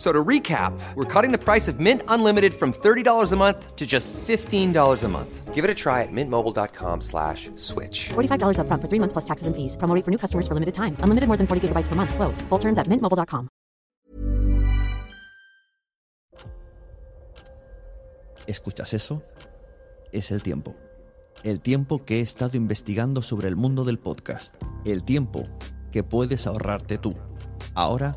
F- 0.00 0.06
So 0.06 0.12
to 0.12 0.24
recap, 0.24 0.72
we're 0.96 1.04
cutting 1.04 1.30
the 1.30 1.36
price 1.38 1.68
of 1.68 1.78
Mint 1.78 2.02
Unlimited 2.08 2.54
from 2.54 2.72
$30 2.72 3.32
a 3.32 3.36
month 3.36 3.76
to 3.76 3.86
just 3.86 4.14
$15 4.14 5.04
a 5.04 5.08
month. 5.08 5.54
Give 5.54 5.62
it 5.62 5.70
a 5.70 5.74
try 5.74 6.00
at 6.02 6.08
mintmobile.com 6.10 7.02
slash 7.02 7.50
switch. 7.56 8.08
$45 8.14 8.56
upfront 8.56 8.80
for 8.80 8.88
three 8.88 8.98
months 8.98 9.12
plus 9.12 9.26
taxes 9.26 9.46
and 9.46 9.54
fees. 9.54 9.76
Promo 9.76 9.94
rate 9.94 10.04
for 10.06 10.10
new 10.10 10.16
customers 10.16 10.48
for 10.48 10.54
limited 10.54 10.72
time. 10.72 10.96
Unlimited 11.04 11.28
more 11.28 11.36
than 11.36 11.46
40 11.46 11.68
gigabytes 11.68 11.86
per 11.86 11.96
month. 11.96 12.14
Slows. 12.14 12.40
Full 12.48 12.58
terms 12.58 12.78
at 12.78 12.86
mintmobile.com. 12.88 13.48
¿Escuchas 18.46 18.94
eso? 18.94 19.22
Es 20.12 20.30
el 20.30 20.42
tiempo. 20.42 20.74
El 21.44 21.60
tiempo 21.60 22.04
que 22.06 22.18
he 22.18 22.20
estado 22.22 22.56
investigando 22.56 23.20
sobre 23.22 23.48
el 23.48 23.56
mundo 23.56 23.84
del 23.84 23.98
podcast. 23.98 24.56
El 24.86 25.04
tiempo 25.04 25.42
que 25.92 26.02
puedes 26.02 26.46
ahorrarte 26.46 26.96
tú. 26.96 27.14
Ahora 27.74 28.16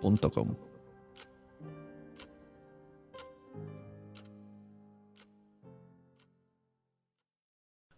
podcaster.com. 0.00 0.69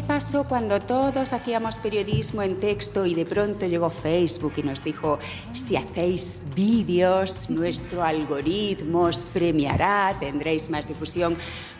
¿Qué 0.00 0.06
pasó 0.06 0.44
cuando 0.44 0.80
todos 0.80 1.34
hacíamos 1.34 1.76
periodismo 1.76 2.40
en 2.40 2.58
texto 2.58 3.04
y 3.04 3.14
de 3.14 3.26
pronto 3.26 3.66
llegó 3.66 3.90
Facebook 3.90 4.54
y 4.56 4.62
nos 4.62 4.82
dijo, 4.82 5.18
si 5.52 5.76
hacéis 5.76 6.46
vídeos, 6.54 7.50
nuestro 7.50 8.02
algoritmo 8.02 9.02
os 9.02 9.26
premiará, 9.26 10.16
tendréis 10.18 10.70
más 10.70 10.88
difusión? 10.88 11.36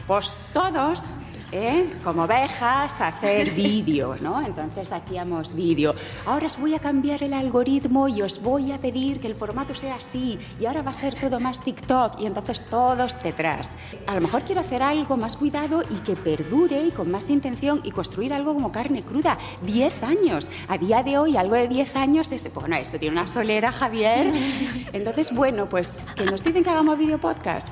Pues 0.07 0.39
todos, 0.53 1.15
¿eh? 1.53 1.87
como 2.05 2.25
ovejas, 2.25 3.01
hacer 3.01 3.51
vídeo, 3.51 4.15
¿no? 4.21 4.41
Entonces 4.41 4.93
hacíamos 4.93 5.55
vídeo. 5.55 5.95
Ahora 6.27 6.47
os 6.47 6.59
voy 6.59 6.75
a 6.75 6.79
cambiar 6.79 7.23
el 7.23 7.35
algoritmo 7.35 8.09
y 8.09 8.23
os 8.23 8.43
voy 8.43 8.73
a 8.73 8.79
pedir 8.79 9.21
que 9.21 9.27
el 9.27 9.35
formato 9.35 9.75
sea 9.75 9.97
así 9.97 10.39
y 10.59 10.67
ahora 10.67 10.83
va 10.83 10.91
a 10.91 10.95
ser 10.95 11.15
todo 11.15 11.41
más 11.41 11.61
TikTok 11.61 12.21
y 12.21 12.27
entonces 12.27 12.63
todos 12.63 13.21
detrás. 13.23 13.77
A 14.07 14.15
lo 14.15 14.21
mejor 14.21 14.43
quiero 14.43 14.61
hacer 14.61 14.83
algo 14.83 15.17
más 15.17 15.37
cuidado 15.37 15.83
y 15.89 15.97
que 15.97 16.17
perdure 16.17 16.85
y 16.85 16.91
con 16.91 17.11
más 17.11 17.29
intención 17.31 17.81
y 17.85 17.91
construir 17.91 18.33
algo 18.33 18.55
como 18.55 18.73
carne 18.73 19.03
cruda. 19.03 19.39
10 19.63 20.03
años. 20.03 20.51
A 20.69 20.79
día 20.79 21.03
de 21.03 21.19
hoy 21.19 21.37
algo 21.37 21.55
de 21.55 21.69
10 21.69 21.97
años 21.97 22.33
es, 22.33 22.53
bueno, 22.55 22.77
esto 22.77 22.99
tiene 22.99 23.17
una 23.17 23.27
solera, 23.27 23.73
Javier. 23.73 24.33
Entonces, 24.93 25.35
bueno, 25.35 25.69
pues 25.69 26.07
que 26.17 26.25
nos 26.25 26.43
dicen 26.43 26.63
que 26.63 26.71
hagamos 26.71 26.99
video 26.99 27.19
podcast. 27.19 27.69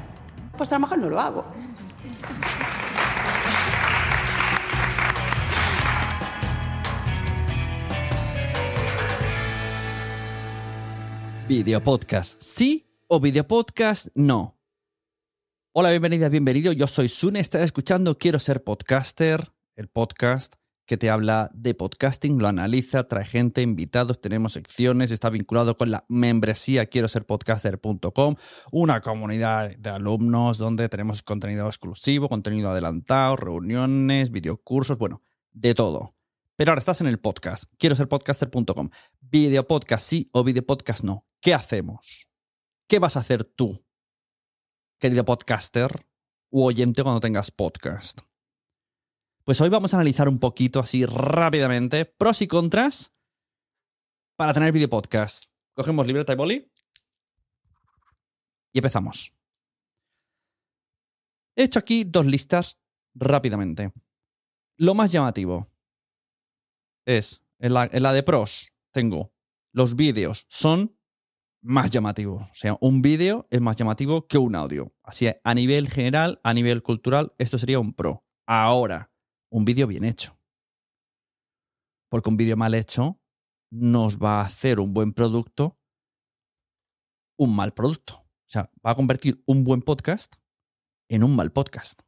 Pues 0.57 0.73
a 0.73 0.77
lo 0.77 0.81
mejor 0.81 0.99
no 0.99 1.09
lo 1.09 1.21
hago. 1.21 1.45
Videopodcast, 11.49 12.43
¿sí 12.43 12.87
o 13.07 13.21
videopodcast 13.21 14.09
no? 14.15 14.61
Hola, 15.73 15.89
bienvenidas, 15.89 16.31
bienvenido. 16.31 16.73
Yo 16.73 16.87
soy 16.87 17.09
Sune, 17.09 17.41
estás 17.41 17.63
escuchando 17.63 18.19
Quiero 18.19 18.39
ser 18.39 18.63
podcaster, 18.63 19.55
el 19.75 19.89
podcast 19.89 20.57
que 20.85 20.99
te 20.99 21.09
habla 21.09 21.51
de 21.55 21.73
podcasting, 21.73 22.39
lo 22.39 22.49
analiza, 22.49 23.05
trae 23.05 23.25
gente, 23.25 23.63
invitados, 23.63 24.21
tenemos 24.21 24.53
secciones, 24.53 25.11
está 25.11 25.31
vinculado 25.31 25.79
con 25.79 25.91
la 25.91 26.05
membresía 26.09 26.85
quiero 26.85 27.09
ser 27.09 27.25
podcaster.com, 27.25 28.35
una 28.73 29.01
comunidad 29.01 29.75
de 29.75 29.89
alumnos 29.89 30.59
donde 30.59 30.91
tenemos 30.91 31.23
contenido 31.23 31.67
exclusivo, 31.67 32.29
contenido 32.29 32.71
adelantado, 32.71 33.37
reuniones, 33.37 34.31
videocursos, 34.31 34.99
bueno, 34.99 35.23
de 35.53 35.75
todo. 35.75 36.15
Pero 36.57 36.73
ahora 36.73 36.81
estás 36.81 37.01
en 37.01 37.07
el 37.07 37.19
podcast, 37.19 37.65
quiero 37.79 37.97
ser 37.97 38.09
podcaster.com. 38.09 38.91
Video 39.21 39.67
podcast 39.67 40.07
sí 40.07 40.29
o 40.33 40.45
video 40.45 40.67
podcast 40.67 41.05
no. 41.05 41.28
¿Qué 41.41 41.55
hacemos? 41.55 42.29
¿Qué 42.89 42.99
vas 42.99 43.17
a 43.17 43.21
hacer 43.21 43.45
tú, 43.45 43.85
querido 44.99 45.25
podcaster 45.25 46.07
u 46.51 46.65
oyente 46.65 47.03
cuando 47.03 47.21
tengas 47.21 47.51
podcast? 47.51 48.23
Pues 49.45 49.61
hoy 49.61 49.69
vamos 49.69 49.95
a 49.95 49.99
analizar 49.99 50.29
un 50.29 50.39
poquito 50.39 50.81
así 50.81 51.07
rápidamente 51.07 52.05
pros 52.07 52.43
y 52.43 52.49
contras 52.49 53.15
para 54.37 54.53
tener 54.53 54.73
video 54.73 54.89
podcast. 54.89 55.45
Cogemos 55.75 56.07
libreta 56.07 56.33
y 56.33 56.37
boli 56.37 56.73
y 58.73 58.79
empezamos. 58.79 59.33
He 61.55 61.65
hecho 61.65 61.79
aquí 61.79 62.05
dos 62.05 62.27
listas 62.27 62.81
rápidamente. 63.15 63.93
Lo 64.77 64.95
más 64.95 65.13
llamativo 65.13 65.71
es, 67.07 67.43
en 67.59 67.75
la, 67.75 67.89
en 67.93 68.03
la 68.03 68.13
de 68.13 68.23
pros, 68.23 68.73
tengo 68.93 69.33
los 69.73 69.95
vídeos 69.95 70.47
son 70.49 70.98
más 71.61 71.91
llamativos. 71.91 72.43
O 72.43 72.55
sea, 72.55 72.77
un 72.81 73.03
vídeo 73.03 73.47
es 73.51 73.61
más 73.61 73.77
llamativo 73.77 74.27
que 74.27 74.39
un 74.39 74.55
audio. 74.55 74.95
Así, 75.03 75.29
a 75.43 75.55
nivel 75.55 75.89
general, 75.89 76.41
a 76.45 76.55
nivel 76.55 76.83
cultural, 76.83 77.35
esto 77.39 77.59
sería 77.59 77.79
un 77.79 77.95
pro. 77.95 78.25
Ahora, 78.47 79.11
un 79.51 79.65
vídeo 79.65 79.87
bien 79.87 80.05
hecho. 80.05 80.39
Porque 82.11 82.31
un 82.31 82.37
vídeo 82.37 82.57
mal 82.57 82.75
hecho 82.75 83.21
nos 83.71 84.19
va 84.19 84.41
a 84.41 84.45
hacer 84.45 84.81
un 84.81 84.95
buen 84.95 85.13
producto 85.13 85.79
un 87.39 87.55
mal 87.55 87.73
producto. 87.73 88.15
O 88.15 88.51
sea, 88.51 88.71
va 88.85 88.91
a 88.91 88.95
convertir 88.95 89.43
un 89.47 89.65
buen 89.65 89.81
podcast 89.83 90.37
en 91.09 91.23
un 91.23 91.35
mal 91.35 91.53
podcast. 91.53 92.03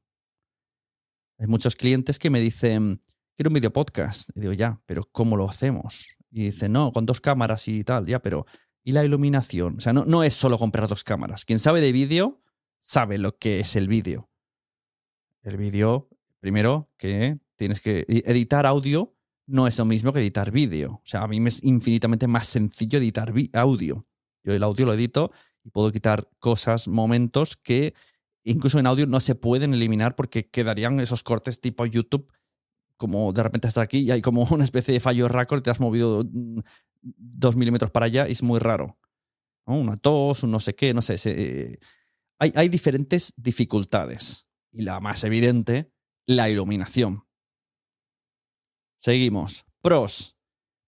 Hay 1.39 1.47
muchos 1.47 1.77
clientes 1.77 2.19
que 2.19 2.31
me 2.31 2.41
dicen, 2.41 3.01
quiero 3.37 3.49
un 3.49 3.55
video 3.55 3.73
podcast. 3.73 4.31
Y 4.35 4.41
digo, 4.41 4.53
ya, 4.53 4.83
pero 4.87 5.09
¿cómo 5.13 5.37
lo 5.37 5.49
hacemos? 5.49 6.17
Y 6.31 6.45
dicen, 6.45 6.73
no, 6.73 6.93
con 6.93 7.07
dos 7.07 7.21
cámaras 7.21 7.67
y 7.69 7.83
tal, 7.85 8.07
ya, 8.07 8.21
pero 8.21 8.45
¿y 8.83 8.93
la 8.93 9.05
iluminación? 9.05 9.77
O 9.79 9.81
sea, 9.81 9.93
no, 9.93 10.05
no 10.05 10.23
es 10.25 10.35
solo 10.35 10.59
comprar 10.59 10.89
dos 10.89 11.05
cámaras. 11.05 11.45
Quien 11.45 11.59
sabe 11.59 11.81
de 11.81 11.93
vídeo 11.93 12.41
sabe 12.79 13.19
lo 13.19 13.37
que 13.39 13.61
es 13.61 13.77
el 13.77 13.89
vídeo. 13.89 14.31
El 15.43 15.57
vídeo, 15.57 16.09
primero, 16.41 16.91
que 16.97 17.39
tienes 17.57 17.81
que 17.81 18.05
editar 18.09 18.67
audio 18.67 19.15
no 19.47 19.67
es 19.67 19.79
lo 19.79 19.85
mismo 19.85 20.13
que 20.13 20.21
editar 20.21 20.51
vídeo. 20.51 20.93
O 20.93 21.07
sea, 21.07 21.23
a 21.23 21.29
mí 21.29 21.41
me 21.41 21.49
es 21.49 21.63
infinitamente 21.65 22.29
más 22.29 22.47
sencillo 22.47 22.99
editar 22.99 23.33
audio. 23.53 24.07
Yo 24.45 24.55
el 24.55 24.63
audio 24.63 24.87
lo 24.87 24.95
edito 24.95 25.33
y 25.65 25.71
puedo 25.71 25.91
quitar 25.91 26.29
cosas, 26.39 26.89
momentos 26.89 27.57
que 27.57 27.95
incluso 28.45 28.79
en 28.79 28.87
audio 28.87 29.07
no 29.07 29.21
se 29.21 29.35
pueden 29.35 29.75
eliminar 29.75 30.15
porque 30.15 30.49
quedarían 30.49 31.01
esos 31.01 31.23
cortes 31.23 31.61
tipo 31.61 31.85
YouTube, 31.85 32.33
como 32.97 33.33
de 33.33 33.43
repente 33.43 33.69
estás 33.69 33.83
aquí 33.83 33.99
y 33.99 34.11
hay 34.11 34.23
como 34.23 34.43
una 34.51 34.65
especie 34.65 34.95
de 34.95 35.01
fallo 35.01 35.29
record, 35.29 35.63
te 35.63 35.71
has 35.71 35.81
movido 35.81 36.25
dos 37.03 37.57
milímetros 37.57 37.91
para 37.91 38.07
allá 38.07 38.27
es 38.27 38.43
muy 38.43 38.59
raro. 38.59 38.99
Una 39.67 39.97
tos, 39.97 40.43
un 40.43 40.51
no 40.51 40.61
sé 40.61 40.75
qué, 40.75 40.95
no 40.95 41.03
sé. 41.03 41.17
Eh, 41.25 41.79
hay, 42.39 42.53
hay 42.55 42.69
diferentes 42.69 43.33
dificultades. 43.37 44.47
Y 44.73 44.83
la 44.83 45.01
más 45.01 45.25
evidente, 45.25 45.93
la 46.27 46.49
iluminación. 46.49 47.25
Seguimos. 48.99 49.65
Pros. 49.81 50.37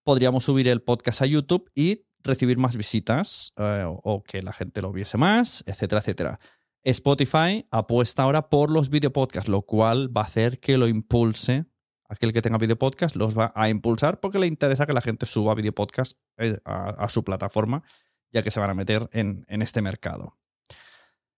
Podríamos 0.05 0.44
subir 0.44 0.69
el 0.69 0.82
podcast 0.82 1.23
a 1.23 1.26
YouTube 1.26 1.70
y 1.75 2.05
recibir 2.25 2.59
más 2.59 2.76
visitas 2.76 3.53
eh, 3.56 3.85
o, 3.87 4.00
o 4.03 4.23
que 4.23 4.43
la 4.43 4.53
gente 4.53 4.82
lo 4.82 4.93
viese 4.93 5.17
más, 5.17 5.62
etcétera, 5.67 6.00
etcétera. 6.00 6.41
Spotify 6.85 7.67
apuesta 7.70 8.25
ahora 8.25 8.49
por 8.49 8.70
los 8.70 8.91
videopodcasts, 8.91 9.49
lo 9.49 9.62
cual 9.62 10.14
va 10.14 10.23
a 10.23 10.25
hacer 10.25 10.59
que 10.59 10.79
lo 10.79 10.88
impulse. 10.88 11.67
Aquel 12.12 12.35
que 12.35 12.43
tenga 12.43 12.59
videopodcast 12.59 13.17
los 13.17 13.37
va 13.37 13.53
a 13.55 13.70
impulsar 13.70 14.20
porque 14.20 14.38
le 14.38 14.47
interesa 14.47 14.85
que 14.85 14.93
la 14.93 15.00
gente 15.00 15.25
suba 15.25 15.55
videopodcast 15.55 16.19
eh, 16.37 16.59
a, 16.67 17.09
su 17.09 17.25
plataforma, 17.25 17.82
ya 18.31 18.43
que 18.43 18.50
se 18.50 18.61
van 18.61 18.69
a 18.69 18.75
meter 18.75 19.09
en, 19.12 19.47
este 19.49 19.81
mercado. 19.81 20.37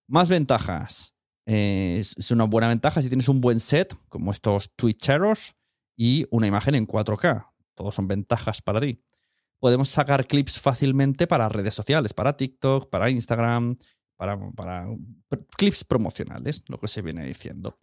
Más 0.09 0.29
ventajas. 0.29 1.15
Eh, 1.47 1.99
es 2.01 2.31
una 2.33 2.45
buena 2.45 2.67
ventaja 2.67 3.03
si 3.03 3.09
tienes 3.09 3.29
un 3.29 3.41
buen 3.41 3.61
set, 3.61 3.95
como 4.09 4.33
estos 4.33 4.75
Twitcheros, 4.75 5.55
y 5.97 6.27
una 6.31 6.49
imagen 6.49 6.75
en 6.75 6.89
4K. 6.89 7.53
Todos 7.77 7.95
son 7.95 8.09
ventajas 8.09 8.61
para 8.61 8.81
ti. 8.81 9.01
Podemos 9.61 9.91
sacar 9.91 10.27
clips 10.27 10.59
fácilmente 10.59 11.29
para 11.29 11.49
redes 11.49 11.75
sociales, 11.75 12.13
para 12.13 12.37
TikTok, 12.37 12.91
para 12.91 13.11
Instagram, 13.11 13.77
para, 14.17 14.37
para 14.57 14.89
clips 15.57 15.85
promocionales, 15.85 16.65
lo 16.67 16.79
que 16.79 16.89
se 16.89 17.01
viene 17.01 17.25
diciendo. 17.25 17.79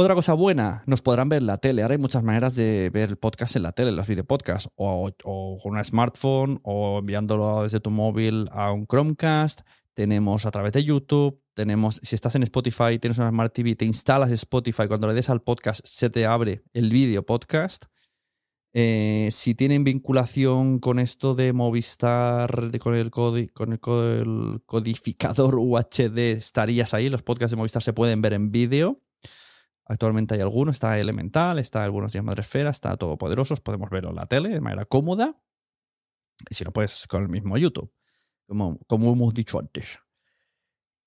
Otra 0.00 0.14
cosa 0.14 0.32
buena, 0.34 0.84
nos 0.86 1.02
podrán 1.02 1.28
ver 1.28 1.42
en 1.42 1.48
la 1.48 1.56
tele. 1.56 1.82
Ahora 1.82 1.94
hay 1.94 1.98
muchas 1.98 2.22
maneras 2.22 2.54
de 2.54 2.88
ver 2.94 3.08
el 3.08 3.16
podcast 3.16 3.56
en 3.56 3.64
la 3.64 3.72
tele, 3.72 3.90
los 3.90 4.06
videopodcasts, 4.06 4.70
o, 4.76 5.10
o 5.24 5.58
con 5.60 5.72
una 5.72 5.82
smartphone, 5.82 6.60
o 6.62 7.00
enviándolo 7.00 7.64
desde 7.64 7.80
tu 7.80 7.90
móvil 7.90 8.48
a 8.52 8.70
un 8.70 8.86
Chromecast. 8.86 9.62
Tenemos 9.94 10.46
a 10.46 10.52
través 10.52 10.72
de 10.72 10.84
YouTube, 10.84 11.42
tenemos, 11.52 11.98
si 12.00 12.14
estás 12.14 12.36
en 12.36 12.44
Spotify, 12.44 13.00
tienes 13.00 13.18
una 13.18 13.30
Smart 13.30 13.52
TV, 13.52 13.74
te 13.74 13.86
instalas 13.86 14.30
Spotify, 14.30 14.86
cuando 14.86 15.08
le 15.08 15.14
des 15.14 15.30
al 15.30 15.42
podcast 15.42 15.80
se 15.82 16.10
te 16.10 16.26
abre 16.26 16.62
el 16.74 16.90
vídeo 16.90 17.26
podcast. 17.26 17.86
Eh, 18.74 19.30
si 19.32 19.56
tienen 19.56 19.82
vinculación 19.82 20.78
con 20.78 21.00
esto 21.00 21.34
de 21.34 21.52
Movistar, 21.52 22.70
con, 22.78 22.94
el 22.94 23.10
con 23.10 23.36
el 23.36 23.80
el 23.80 24.62
codificador 24.64 25.56
UHD, 25.56 26.18
estarías 26.36 26.94
ahí. 26.94 27.08
Los 27.08 27.22
podcasts 27.22 27.50
de 27.50 27.56
Movistar 27.56 27.82
se 27.82 27.92
pueden 27.92 28.22
ver 28.22 28.34
en 28.34 28.52
vídeo. 28.52 29.02
Actualmente 29.88 30.34
hay 30.34 30.40
algunos, 30.42 30.76
está 30.76 30.98
Elemental, 31.00 31.58
está 31.58 31.82
Algunos 31.82 32.12
Días 32.12 32.24
Madresfera, 32.24 32.70
está 32.70 32.96
Todopoderosos, 32.96 33.60
podemos 33.60 33.88
verlo 33.90 34.10
en 34.10 34.16
la 34.16 34.26
tele 34.26 34.50
de 34.50 34.60
manera 34.60 34.84
cómoda. 34.84 35.42
Y 36.50 36.54
si 36.54 36.64
no, 36.64 36.72
pues 36.72 37.06
con 37.08 37.22
el 37.22 37.28
mismo 37.30 37.56
YouTube, 37.56 37.90
como, 38.46 38.78
como 38.86 39.12
hemos 39.12 39.32
dicho 39.34 39.58
antes. 39.58 39.98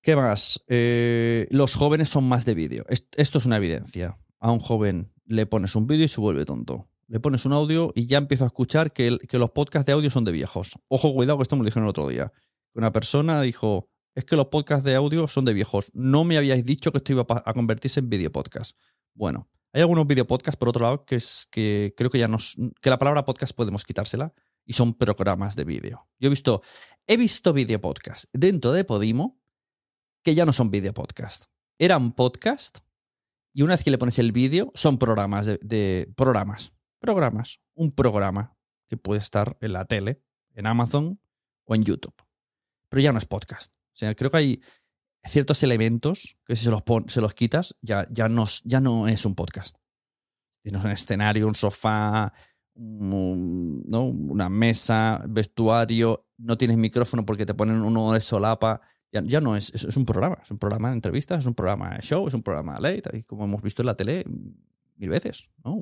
¿Qué 0.02 0.16
más? 0.16 0.62
Eh, 0.66 1.46
los 1.50 1.76
jóvenes 1.76 2.08
son 2.08 2.24
más 2.28 2.44
de 2.44 2.54
vídeo. 2.54 2.84
Es- 2.88 3.06
Esto 3.16 3.38
es 3.38 3.46
una 3.46 3.56
evidencia. 3.58 4.18
A 4.40 4.50
un 4.50 4.58
joven 4.58 5.12
le 5.26 5.46
pones 5.46 5.76
un 5.76 5.86
vídeo 5.86 6.04
y 6.04 6.08
se 6.08 6.20
vuelve 6.20 6.44
tonto. 6.44 6.88
Le 7.06 7.20
pones 7.20 7.44
un 7.44 7.52
audio 7.52 7.92
y 7.94 8.06
ya 8.06 8.18
empiezo 8.18 8.42
a 8.44 8.48
escuchar 8.48 8.92
que, 8.92 9.06
el- 9.06 9.18
que 9.20 9.38
los 9.38 9.50
podcasts 9.52 9.86
de 9.86 9.92
audio 9.92 10.10
son 10.10 10.24
de 10.24 10.32
viejos. 10.32 10.72
Ojo, 10.88 11.14
cuidado, 11.14 11.38
que 11.38 11.42
esto 11.42 11.54
me 11.54 11.60
lo 11.62 11.66
dijeron 11.66 11.84
el 11.84 11.90
otro 11.90 12.08
día. 12.08 12.32
Una 12.74 12.90
persona 12.92 13.40
dijo, 13.42 13.90
es 14.14 14.24
que 14.24 14.36
los 14.36 14.46
podcasts 14.48 14.84
de 14.84 14.94
audio 14.94 15.26
son 15.28 15.44
de 15.44 15.54
viejos. 15.54 15.90
No 15.94 16.24
me 16.24 16.36
habíais 16.36 16.64
dicho 16.64 16.92
que 16.92 16.98
esto 16.98 17.12
iba 17.12 17.26
a 17.28 17.54
convertirse 17.54 18.00
en 18.00 18.08
video 18.10 18.30
podcast. 18.30 18.76
Bueno, 19.14 19.48
hay 19.72 19.80
algunos 19.80 20.06
video 20.06 20.26
podcasts, 20.26 20.58
por 20.58 20.68
otro 20.68 20.82
lado, 20.82 21.04
que 21.04 21.16
es 21.16 21.46
que 21.50 21.94
creo 21.96 22.10
que 22.10 22.18
ya 22.18 22.28
nos, 22.28 22.56
que 22.80 22.90
la 22.90 22.98
palabra 22.98 23.24
podcast 23.24 23.54
podemos 23.54 23.84
quitársela 23.84 24.34
y 24.64 24.74
son 24.74 24.94
programas 24.94 25.56
de 25.56 25.64
vídeo. 25.64 26.08
Yo 26.18 26.26
he 26.26 26.30
visto, 26.30 26.62
he 27.06 27.16
visto 27.16 27.52
video 27.52 27.80
podcast 27.80 28.26
dentro 28.32 28.72
de 28.72 28.84
Podimo 28.84 29.40
que 30.22 30.34
ya 30.34 30.44
no 30.46 30.52
son 30.52 30.70
video 30.70 30.92
podcast. 30.92 31.46
Eran 31.78 32.12
podcast 32.12 32.78
y 33.54 33.62
una 33.62 33.74
vez 33.74 33.82
que 33.84 33.90
le 33.90 33.98
pones 33.98 34.18
el 34.18 34.32
vídeo, 34.32 34.70
son 34.74 34.98
programas 34.98 35.46
de- 35.46 36.12
programas. 36.16 36.74
Programas. 37.00 37.60
Un 37.74 37.90
programa 37.92 38.56
que 38.88 38.96
puede 38.96 39.20
estar 39.20 39.56
en 39.60 39.72
la 39.72 39.84
tele, 39.86 40.22
en 40.54 40.66
Amazon 40.66 41.20
o 41.64 41.74
en 41.74 41.84
YouTube. 41.84 42.14
Pero 42.88 43.00
ya 43.02 43.12
no 43.12 43.18
es 43.18 43.26
podcast. 43.26 43.74
O 43.92 43.96
sea, 43.96 44.14
creo 44.14 44.30
que 44.30 44.36
hay 44.36 44.62
ciertos 45.24 45.62
elementos 45.62 46.36
que 46.46 46.56
si 46.56 46.64
se 46.64 46.70
los, 46.70 46.82
pon- 46.82 47.08
se 47.08 47.20
los 47.20 47.34
quitas, 47.34 47.76
ya, 47.82 48.06
ya, 48.10 48.28
no, 48.28 48.46
ya 48.64 48.80
no 48.80 49.06
es 49.08 49.24
un 49.24 49.34
podcast. 49.34 49.76
Tienes 50.62 50.84
un 50.84 50.90
escenario, 50.90 51.46
un 51.46 51.54
sofá, 51.54 52.32
¿no? 52.74 54.04
una 54.04 54.48
mesa, 54.48 55.22
vestuario, 55.28 56.26
no 56.38 56.56
tienes 56.56 56.76
micrófono 56.76 57.24
porque 57.24 57.46
te 57.46 57.54
ponen 57.54 57.82
uno 57.82 58.12
de 58.12 58.20
solapa. 58.20 58.80
Ya, 59.12 59.22
ya 59.24 59.40
no 59.40 59.56
es, 59.56 59.72
es, 59.74 59.84
es 59.84 59.96
un 59.96 60.04
programa, 60.04 60.38
es 60.42 60.50
un 60.50 60.58
programa 60.58 60.88
de 60.88 60.94
entrevistas, 60.94 61.40
es 61.40 61.46
un 61.46 61.54
programa 61.54 61.94
de 61.96 62.00
show, 62.02 62.26
es 62.26 62.34
un 62.34 62.42
programa 62.42 62.76
de 62.76 62.80
late, 62.80 63.24
como 63.24 63.44
hemos 63.44 63.60
visto 63.60 63.82
en 63.82 63.86
la 63.86 63.94
tele 63.94 64.24
mil 64.96 65.08
veces, 65.10 65.48
¿no? 65.64 65.80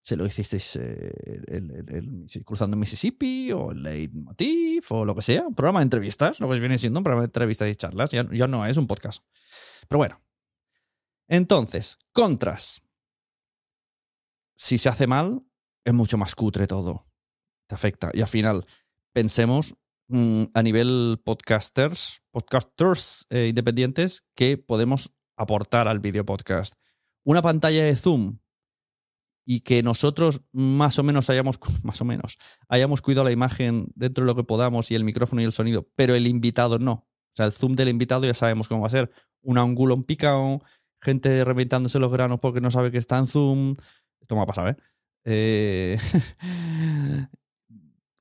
Se 0.00 0.16
lo 0.16 0.24
hicisteis 0.24 0.76
eh, 0.76 1.12
el- 1.48 2.26
cruzando 2.44 2.76
Mississippi 2.76 3.52
o 3.52 3.72
el 3.72 3.82
Leitmotiv 3.82 4.84
o 4.90 5.04
lo 5.04 5.14
que 5.14 5.22
sea, 5.22 5.42
un 5.46 5.54
programa 5.54 5.80
de 5.80 5.84
entrevistas, 5.84 6.40
lo 6.40 6.48
que 6.48 6.60
viene 6.60 6.78
siendo 6.78 7.00
un 7.00 7.04
programa 7.04 7.22
de 7.22 7.26
entrevistas 7.26 7.68
y 7.68 7.74
charlas, 7.74 8.10
ya, 8.10 8.26
ya 8.32 8.46
no 8.46 8.64
es 8.64 8.76
un 8.76 8.86
podcast. 8.86 9.22
Pero 9.88 9.98
bueno. 9.98 10.20
Entonces, 11.28 11.98
contras. 12.12 12.82
Si 14.54 14.78
se 14.78 14.88
hace 14.88 15.06
mal, 15.06 15.42
es 15.84 15.94
mucho 15.94 16.16
más 16.16 16.34
cutre 16.34 16.66
todo. 16.66 17.06
Te 17.66 17.74
afecta. 17.74 18.10
Y 18.14 18.22
al 18.22 18.28
final, 18.28 18.66
pensemos 19.12 19.74
mm, 20.08 20.44
a 20.54 20.62
nivel 20.62 21.20
podcasters, 21.24 22.22
podcasters 22.30 23.26
eh, 23.30 23.48
independientes, 23.48 24.24
que 24.34 24.56
podemos 24.56 25.12
aportar 25.36 25.86
al 25.86 25.98
video 26.00 26.24
podcast. 26.24 26.74
Una 27.24 27.42
pantalla 27.42 27.84
de 27.84 27.94
Zoom 27.94 28.38
y 29.50 29.60
que 29.60 29.82
nosotros 29.82 30.42
más 30.52 30.98
o 30.98 31.02
menos 31.02 31.30
hayamos, 31.30 31.58
más 31.82 31.98
o 32.02 32.04
menos, 32.04 32.36
hayamos 32.68 33.00
cuidado 33.00 33.24
la 33.24 33.32
imagen 33.32 33.86
dentro 33.94 34.22
de 34.22 34.26
lo 34.26 34.36
que 34.36 34.44
podamos 34.44 34.90
y 34.90 34.94
el 34.94 35.04
micrófono 35.04 35.40
y 35.40 35.46
el 35.46 35.52
sonido, 35.52 35.88
pero 35.96 36.14
el 36.14 36.26
invitado 36.26 36.78
no. 36.78 36.92
O 36.92 37.32
sea, 37.32 37.46
el 37.46 37.52
zoom 37.52 37.74
del 37.74 37.88
invitado 37.88 38.26
ya 38.26 38.34
sabemos 38.34 38.68
cómo 38.68 38.82
va 38.82 38.88
a 38.88 38.90
ser. 38.90 39.10
Un 39.40 39.56
ángulo 39.56 39.94
en 39.94 40.04
picado, 40.04 40.60
gente 41.00 41.42
reventándose 41.46 41.98
los 41.98 42.12
granos 42.12 42.40
porque 42.40 42.60
no 42.60 42.70
sabe 42.70 42.90
que 42.90 42.98
está 42.98 43.16
en 43.16 43.26
zoom. 43.26 43.74
Esto 44.20 44.36
me 44.36 44.42
ha 44.42 44.46
pasado, 44.46 44.68
¿eh? 44.68 44.76
Eh, 45.24 45.98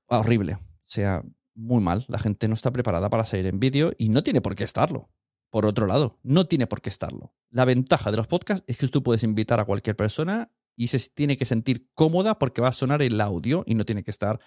horrible. 0.07 0.53
O 0.53 0.59
sea, 0.83 1.23
muy 1.55 1.83
mal. 1.83 2.05
La 2.07 2.19
gente 2.19 2.47
no 2.47 2.53
está 2.53 2.71
preparada 2.71 3.09
para 3.09 3.25
salir 3.25 3.47
en 3.47 3.59
vídeo 3.59 3.91
y 3.97 4.07
no 4.07 4.23
tiene 4.23 4.39
por 4.39 4.55
qué 4.55 4.63
estarlo. 4.63 5.09
Por 5.49 5.65
otro 5.65 5.87
lado, 5.87 6.19
no 6.23 6.45
tiene 6.47 6.67
por 6.67 6.81
qué 6.81 6.87
estarlo. 6.89 7.33
La 7.49 7.65
ventaja 7.65 8.11
de 8.11 8.17
los 8.17 8.27
podcasts 8.27 8.63
es 8.67 8.77
que 8.77 8.87
tú 8.87 9.03
puedes 9.03 9.23
invitar 9.23 9.59
a 9.59 9.65
cualquier 9.65 9.97
persona 9.97 10.51
y 10.77 10.87
se 10.87 10.99
tiene 11.09 11.37
que 11.37 11.45
sentir 11.45 11.89
cómoda 11.95 12.37
porque 12.37 12.61
va 12.61 12.69
a 12.69 12.71
sonar 12.71 13.01
el 13.01 13.19
audio 13.19 13.63
y 13.65 13.75
no 13.75 13.83
tiene 13.83 14.03
que 14.03 14.11
estar 14.11 14.39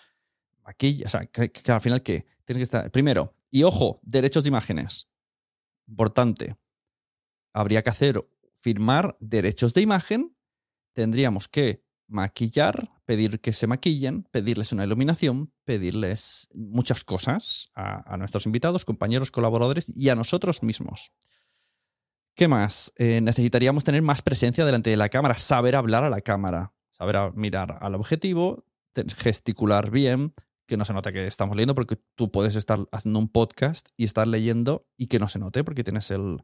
aquí. 0.64 1.02
O 1.04 1.08
sea, 1.08 1.26
que, 1.26 1.50
que 1.50 1.72
al 1.72 1.80
final, 1.80 2.02
¿qué? 2.02 2.24
Tiene 2.44 2.60
que 2.60 2.64
estar. 2.64 2.90
Primero, 2.90 3.34
y 3.50 3.64
ojo, 3.64 4.00
derechos 4.02 4.44
de 4.44 4.48
imágenes. 4.48 5.08
Importante. 5.88 6.56
Habría 7.52 7.82
que 7.82 7.90
hacer, 7.90 8.24
firmar 8.54 9.16
derechos 9.18 9.74
de 9.74 9.82
imagen. 9.82 10.36
Tendríamos 10.92 11.48
que 11.48 11.84
maquillar, 12.06 12.90
pedir 13.04 13.40
que 13.40 13.52
se 13.52 13.66
maquillen, 13.66 14.22
pedirles 14.30 14.72
una 14.72 14.84
iluminación, 14.84 15.52
pedirles 15.64 16.48
muchas 16.54 17.02
cosas 17.02 17.70
a, 17.74 18.14
a 18.14 18.16
nuestros 18.16 18.46
invitados, 18.46 18.84
compañeros, 18.84 19.32
colaboradores 19.32 19.86
y 19.88 20.10
a 20.10 20.14
nosotros 20.14 20.62
mismos. 20.62 21.10
¿Qué 22.34 22.48
más? 22.48 22.92
Eh, 22.96 23.20
necesitaríamos 23.20 23.84
tener 23.84 24.02
más 24.02 24.22
presencia 24.22 24.64
delante 24.64 24.90
de 24.90 24.96
la 24.96 25.08
cámara, 25.08 25.34
saber 25.34 25.76
hablar 25.76 26.04
a 26.04 26.10
la 26.10 26.20
cámara, 26.20 26.72
saber 26.90 27.34
mirar 27.34 27.78
al 27.80 27.94
objetivo, 27.94 28.64
gesticular 29.16 29.90
bien, 29.90 30.32
que 30.66 30.76
no 30.76 30.84
se 30.84 30.94
note 30.94 31.12
que 31.12 31.26
estamos 31.26 31.56
leyendo, 31.56 31.74
porque 31.74 31.98
tú 32.14 32.30
puedes 32.30 32.56
estar 32.56 32.86
haciendo 32.92 33.18
un 33.18 33.28
podcast 33.28 33.88
y 33.96 34.04
estar 34.04 34.26
leyendo 34.26 34.86
y 34.96 35.08
que 35.08 35.18
no 35.18 35.28
se 35.28 35.38
note, 35.38 35.64
porque 35.64 35.84
tienes 35.84 36.10
el... 36.10 36.38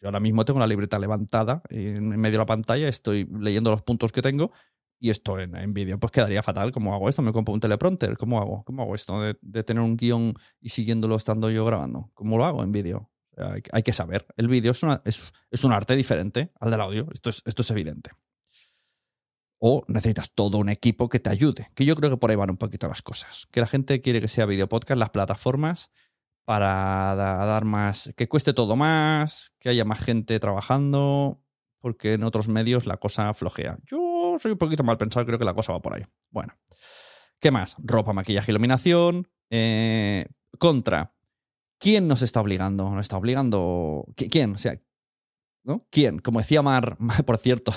Yo 0.00 0.06
ahora 0.08 0.20
mismo 0.20 0.44
tengo 0.44 0.60
la 0.60 0.66
libreta 0.68 0.98
levantada 0.98 1.62
en 1.70 2.10
medio 2.10 2.32
de 2.32 2.38
la 2.38 2.46
pantalla, 2.46 2.86
estoy 2.86 3.26
leyendo 3.40 3.70
los 3.70 3.82
puntos 3.82 4.12
que 4.12 4.22
tengo 4.22 4.52
y 5.00 5.10
esto 5.10 5.40
en, 5.40 5.56
en 5.56 5.74
vídeo, 5.74 5.98
pues 5.98 6.12
quedaría 6.12 6.42
fatal. 6.42 6.70
¿Cómo 6.70 6.94
hago 6.94 7.08
esto? 7.08 7.22
¿Me 7.22 7.32
compro 7.32 7.54
un 7.54 7.60
teleprompter? 7.60 8.16
¿Cómo 8.16 8.38
hago? 8.38 8.62
¿Cómo 8.64 8.82
hago 8.82 8.94
esto? 8.94 9.20
De, 9.20 9.36
de 9.40 9.64
tener 9.64 9.82
un 9.82 9.96
guion 9.96 10.34
y 10.60 10.68
siguiéndolo 10.68 11.16
estando 11.16 11.50
yo 11.50 11.64
grabando. 11.64 12.10
¿Cómo 12.14 12.38
lo 12.38 12.44
hago 12.44 12.62
en 12.62 12.70
vídeo? 12.70 13.10
Hay, 13.72 13.82
que 13.82 13.92
saber. 13.92 14.26
El 14.36 14.48
vídeo 14.48 14.72
es, 14.72 15.64
un 15.64 15.72
arte 15.72 15.96
diferente 15.96 16.52
al 16.60 16.70
del 16.70 16.80
audio. 16.80 17.06
Esto 17.12 17.30
es, 17.30 17.70
evidente. 17.70 18.10
O 19.58 19.84
necesitas 19.88 20.32
todo 20.32 20.58
un 20.58 20.68
equipo 20.68 21.08
que 21.08 21.20
te 21.20 21.30
ayude. 21.30 21.70
Que 21.74 21.84
yo 21.84 21.96
creo 21.96 22.10
que 22.10 22.16
por 22.16 22.30
ahí 22.30 22.36
van 22.36 22.50
un 22.50 22.56
poquito 22.56 22.88
las 22.88 23.02
cosas. 23.02 23.46
Que 23.50 23.60
la 23.60 23.66
gente 23.66 24.00
quiere 24.00 24.20
que 24.20 24.28
sea 24.28 24.46
video 24.46 24.68
podcast, 24.68 24.98
las 24.98 25.10
plataformas, 25.10 25.90
para 26.44 27.14
da- 27.16 27.44
dar 27.44 27.64
más. 27.64 28.12
que 28.16 28.28
cueste 28.28 28.52
todo 28.52 28.76
más, 28.76 29.52
que 29.58 29.68
haya 29.68 29.84
más 29.84 30.00
gente 30.00 30.38
trabajando, 30.38 31.42
porque 31.80 32.14
en 32.14 32.24
otros 32.24 32.48
medios 32.48 32.86
la 32.86 32.96
cosa 32.96 33.34
flojea. 33.34 33.78
Yo 33.86 34.36
soy 34.38 34.52
un 34.52 34.58
poquito 34.58 34.84
mal 34.84 34.98
pensado, 34.98 35.26
creo 35.26 35.38
que 35.38 35.44
la 35.44 35.54
cosa 35.54 35.72
va 35.72 35.82
por 35.82 35.96
ahí. 35.96 36.04
Bueno. 36.30 36.54
¿Qué 37.40 37.50
más? 37.50 37.76
Ropa, 37.78 38.12
maquillaje, 38.12 38.50
iluminación. 38.50 39.28
Eh, 39.50 40.26
contra. 40.58 41.14
¿Quién 41.78 42.08
nos 42.08 42.22
está 42.22 42.40
obligando? 42.40 42.90
¿Nos 42.90 43.00
está 43.00 43.16
obligando? 43.16 44.04
¿Qui- 44.16 44.28
¿Quién? 44.30 44.54
O 44.54 44.58
sea, 44.58 44.80
¿no? 45.64 45.86
¿Quién? 45.90 46.18
Como 46.18 46.40
decía 46.40 46.62
Mar, 46.62 46.96
por 47.26 47.38
cierto, 47.38 47.72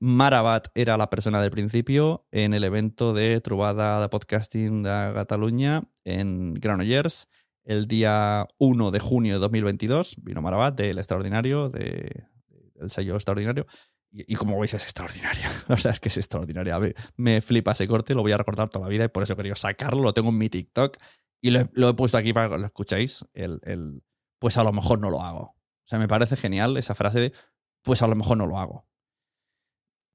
Marabat 0.00 0.68
era 0.74 0.96
la 0.96 1.10
persona 1.10 1.40
del 1.40 1.50
principio 1.50 2.26
en 2.30 2.54
el 2.54 2.64
evento 2.64 3.12
de 3.12 3.40
Trubada 3.40 4.00
de 4.00 4.08
Podcasting 4.08 4.82
de 4.82 5.10
Cataluña 5.14 5.82
en 6.04 6.54
Granollers 6.54 7.28
el 7.64 7.86
día 7.86 8.46
1 8.58 8.90
de 8.90 8.98
junio 9.00 9.34
de 9.34 9.40
2022. 9.40 10.16
Vino 10.22 10.42
Marabat 10.42 10.76
del 10.76 10.98
Extraordinario, 10.98 11.68
de, 11.68 12.24
del 12.74 12.90
sello 12.90 13.14
Extraordinario. 13.14 13.66
Y, 14.10 14.32
y, 14.34 14.36
como 14.36 14.58
veis 14.60 14.74
es 14.74 14.82
extraordinaria. 14.82 15.48
La 15.68 15.74
verdad 15.76 15.92
es 15.92 16.00
que 16.00 16.08
es 16.10 16.16
extraordinaria. 16.18 16.78
Me, 16.78 16.94
me, 17.16 17.40
flipa 17.40 17.72
ese 17.72 17.88
corte, 17.88 18.14
lo 18.14 18.22
voy 18.22 18.32
a 18.32 18.36
recordar 18.36 18.68
toda 18.68 18.84
la 18.84 18.90
vida 18.90 19.04
y 19.04 19.08
por 19.08 19.22
eso 19.22 19.36
querido 19.36 19.54
sacarlo. 19.54 20.02
Lo 20.02 20.12
tengo 20.12 20.28
en 20.28 20.38
mi 20.38 20.48
TikTok 20.50 20.98
y 21.42 21.50
lo 21.50 21.88
he, 21.88 21.94
puesto 21.94 22.16
aquí 22.16 22.32
para 22.32 22.48
que 22.48 22.58
lo 22.58 22.66
escuchéis. 22.66 23.26
El, 23.34 23.60
el, 23.64 24.02
pues 24.38 24.56
a 24.56 24.64
lo 24.64 24.72
mejor 24.72 25.00
no 25.00 25.10
lo 25.10 25.20
hago. 25.20 25.40
O 25.40 25.84
sea, 25.84 25.98
me 25.98 26.08
parece 26.08 26.36
genial 26.36 26.76
esa 26.76 26.94
frase 26.94 27.20
de 27.20 27.32
pues 27.82 28.00
a 28.00 28.06
lo 28.06 28.14
mejor 28.14 28.38
no 28.38 28.46
lo 28.46 28.58
hago. 28.58 28.86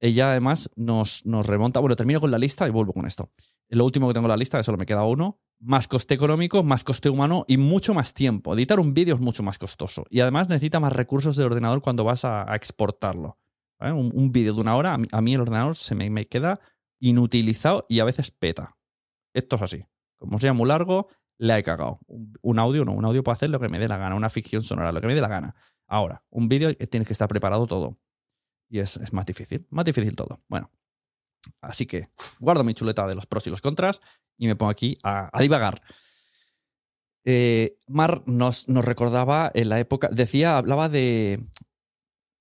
Ella 0.00 0.30
además 0.30 0.70
nos, 0.74 1.24
nos 1.26 1.46
remonta, 1.46 1.80
bueno, 1.80 1.96
termino 1.96 2.20
con 2.20 2.30
la 2.30 2.38
lista 2.38 2.66
y 2.66 2.70
vuelvo 2.70 2.94
con 2.94 3.04
esto. 3.04 3.30
Lo 3.68 3.84
último 3.84 4.08
que 4.08 4.14
tengo 4.14 4.26
en 4.26 4.30
la 4.30 4.36
lista, 4.38 4.56
que 4.56 4.64
solo 4.64 4.78
me 4.78 4.86
queda 4.86 5.04
uno, 5.04 5.38
más 5.60 5.86
coste 5.86 6.14
económico, 6.14 6.62
más 6.62 6.82
coste 6.82 7.10
humano 7.10 7.44
y 7.46 7.58
mucho 7.58 7.92
más 7.92 8.14
tiempo. 8.14 8.54
Editar 8.54 8.80
un 8.80 8.94
vídeo 8.94 9.14
es 9.14 9.20
mucho 9.20 9.42
más 9.42 9.58
costoso 9.58 10.06
y 10.08 10.20
además 10.20 10.48
necesita 10.48 10.80
más 10.80 10.94
recursos 10.94 11.36
de 11.36 11.44
ordenador 11.44 11.82
cuando 11.82 12.04
vas 12.04 12.24
a, 12.24 12.54
exportarlo. 12.54 13.38
Un, 13.80 14.10
un 14.14 14.32
vídeo 14.32 14.54
de 14.54 14.60
una 14.60 14.76
hora, 14.76 14.94
a 14.94 14.98
mí, 14.98 15.06
a 15.12 15.20
mí, 15.20 15.34
el 15.34 15.42
ordenador 15.42 15.76
se 15.76 15.94
me, 15.94 16.08
me 16.08 16.26
queda 16.26 16.58
inutilizado 17.00 17.84
y 17.88 18.00
a 18.00 18.04
veces 18.04 18.30
peta. 18.30 18.76
Esto 19.34 19.56
es 19.56 19.62
así. 19.62 19.84
Como 20.18 20.38
sea 20.38 20.52
muy 20.52 20.68
largo, 20.68 21.08
le 21.38 21.56
he 21.56 21.62
cagado. 21.62 22.00
Un, 22.06 22.58
audio 22.58 22.84
no, 22.84 22.92
un 22.92 23.04
audio 23.04 23.22
puede 23.22 23.34
hacer 23.34 23.50
lo 23.50 23.60
que 23.60 23.68
me 23.68 23.78
dé 23.78 23.88
la 23.88 23.96
gana, 23.96 24.14
una 24.14 24.30
ficción 24.30 24.62
sonora, 24.62 24.92
lo 24.92 25.00
que 25.00 25.06
me 25.06 25.14
dé 25.14 25.20
la 25.20 25.28
gana. 25.28 25.54
Ahora, 25.86 26.22
un 26.30 26.48
vídeo 26.48 26.74
tienes 26.74 27.06
que 27.06 27.12
estar 27.12 27.28
preparado 27.28 27.66
todo. 27.66 27.98
Y 28.68 28.80
es, 28.80 29.12
más 29.12 29.24
difícil, 29.24 29.66
más 29.70 29.84
difícil 29.84 30.14
todo. 30.14 30.42
Bueno, 30.48 30.70
así 31.62 31.86
que 31.86 32.08
guardo 32.38 32.64
mi 32.64 32.74
chuleta 32.74 33.06
de 33.06 33.14
los 33.14 33.26
pros 33.26 33.46
y 33.46 33.50
los 33.50 33.62
contras 33.62 34.00
y 34.36 34.46
me 34.46 34.56
pongo 34.56 34.70
aquí 34.70 34.98
a, 35.02 35.30
divagar. 35.40 35.80
Eh, 37.24 37.78
Mar 37.86 38.22
nos, 38.26 38.66
recordaba 38.66 39.50
en 39.54 39.68
la 39.68 39.78
época, 39.78 40.08
decía, 40.12 40.58
hablaba 40.58 40.88
de, 40.88 41.40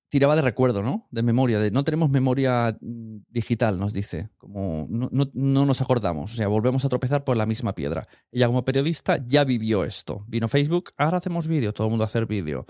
tiraba 0.09 0.35
de 0.35 0.41
recuerdo, 0.41 0.81
¿no? 0.81 1.07
De 1.11 1.23
memoria, 1.23 1.59
de 1.59 1.71
no 1.71 1.83
tenemos 1.83 2.09
memoria 2.09 2.77
digital, 2.81 3.79
nos 3.79 3.93
dice, 3.93 4.29
como 4.37 4.87
no, 4.89 5.09
no, 5.11 5.29
no, 5.33 5.65
nos 5.65 5.81
acordamos, 5.81 6.33
o 6.33 6.35
sea, 6.35 6.47
volvemos 6.47 6.85
a 6.85 6.89
tropezar 6.89 7.23
por 7.23 7.37
la 7.37 7.45
misma 7.45 7.75
piedra. 7.75 8.07
Ella 8.31 8.47
como 8.47 8.63
periodista 8.63 9.23
ya 9.25 9.43
vivió 9.43 9.83
esto. 9.83 10.25
Vino 10.27 10.47
Facebook, 10.47 10.91
ahora 10.97 11.17
hacemos 11.17 11.47
vídeo, 11.47 11.73
todo 11.73 11.87
el 11.87 11.91
mundo 11.91 12.03
a 12.03 12.07
hacer 12.07 12.25
vídeo. 12.25 12.65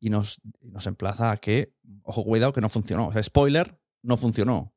Y 0.00 0.10
nos, 0.10 0.40
emplaza 0.84 1.30
a 1.30 1.36
que, 1.36 1.74
ojo, 2.02 2.24
cuidado, 2.24 2.52
que 2.52 2.60
no 2.60 2.68
funcionó. 2.68 3.08
O 3.08 3.12
sea, 3.12 3.22
spoiler, 3.22 3.78
no 4.02 4.16
funcionó. 4.16 4.74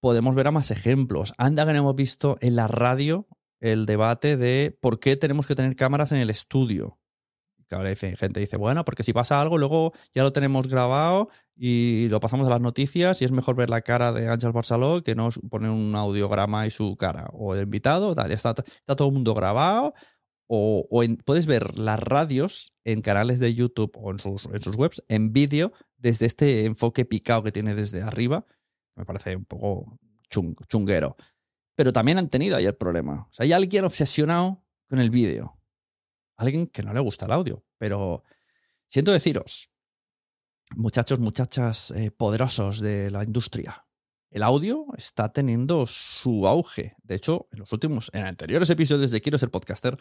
Podemos 0.00 0.34
ver 0.34 0.46
a 0.46 0.52
más 0.52 0.70
ejemplos. 0.70 1.32
Anda 1.38 1.64
que 1.64 1.72
hemos 1.72 1.96
visto 1.96 2.36
en 2.40 2.54
la 2.54 2.68
radio 2.68 3.26
el 3.60 3.86
debate 3.86 4.36
de 4.36 4.76
por 4.80 5.00
qué 5.00 5.16
tenemos 5.16 5.46
que 5.46 5.54
tener 5.54 5.74
cámaras 5.76 6.12
en 6.12 6.18
el 6.18 6.30
estudio. 6.30 6.98
Claro, 7.68 7.86
dice, 7.86 8.16
gente 8.16 8.40
dice, 8.40 8.56
bueno, 8.56 8.82
porque 8.84 9.02
si 9.02 9.12
pasa 9.12 9.40
algo, 9.42 9.58
luego 9.58 9.92
ya 10.14 10.22
lo 10.22 10.32
tenemos 10.32 10.68
grabado 10.68 11.28
y 11.54 12.08
lo 12.08 12.18
pasamos 12.18 12.46
a 12.46 12.50
las 12.50 12.62
noticias 12.62 13.20
y 13.20 13.26
es 13.26 13.32
mejor 13.32 13.56
ver 13.56 13.68
la 13.68 13.82
cara 13.82 14.10
de 14.12 14.28
Ángel 14.28 14.52
Barceló 14.52 15.02
que 15.04 15.14
no 15.14 15.28
poner 15.50 15.70
un 15.70 15.94
audiograma 15.94 16.66
y 16.66 16.70
su 16.70 16.96
cara. 16.96 17.28
O 17.32 17.54
el 17.54 17.64
invitado, 17.64 18.14
tal, 18.14 18.32
está, 18.32 18.50
está 18.50 18.96
todo 18.96 19.08
el 19.08 19.14
mundo 19.14 19.34
grabado. 19.34 19.92
O, 20.46 20.88
puedes 21.26 21.44
ver 21.44 21.78
las 21.78 22.00
radios 22.00 22.72
en 22.84 23.02
canales 23.02 23.38
de 23.38 23.54
YouTube 23.54 23.92
o 23.96 24.12
en 24.12 24.18
sus, 24.18 24.46
en 24.46 24.62
sus 24.62 24.74
webs 24.76 25.02
en 25.08 25.34
vídeo 25.34 25.72
desde 25.98 26.24
este 26.24 26.64
enfoque 26.64 27.04
picado 27.04 27.42
que 27.42 27.52
tiene 27.52 27.74
desde 27.74 28.00
arriba. 28.00 28.46
Me 28.96 29.04
parece 29.04 29.36
un 29.36 29.44
poco 29.44 29.98
chung, 30.30 30.54
chunguero. 30.68 31.16
Pero 31.76 31.92
también 31.92 32.16
han 32.16 32.30
tenido 32.30 32.56
ahí 32.56 32.64
el 32.64 32.76
problema. 32.76 33.26
O 33.30 33.32
sea, 33.32 33.44
hay 33.44 33.52
alguien 33.52 33.84
obsesionado 33.84 34.64
con 34.88 35.00
el 35.00 35.10
vídeo 35.10 35.57
alguien 36.38 36.66
que 36.66 36.82
no 36.82 36.94
le 36.94 37.00
gusta 37.00 37.26
el 37.26 37.32
audio. 37.32 37.64
Pero 37.76 38.22
siento 38.86 39.12
deciros, 39.12 39.70
muchachos, 40.74 41.20
muchachas 41.20 41.90
eh, 41.90 42.10
poderosos 42.10 42.80
de 42.80 43.10
la 43.10 43.22
industria, 43.24 43.84
el 44.30 44.42
audio 44.42 44.86
está 44.96 45.30
teniendo 45.30 45.86
su 45.86 46.46
auge. 46.46 46.94
De 47.02 47.14
hecho, 47.14 47.48
en 47.50 47.60
los 47.60 47.72
últimos, 47.72 48.10
en 48.12 48.26
anteriores 48.26 48.68
episodios 48.70 49.10
de 49.10 49.20
Quiero 49.20 49.38
ser 49.38 49.50
podcaster, 49.50 49.98